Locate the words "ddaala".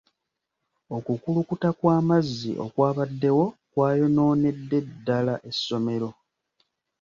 4.89-5.35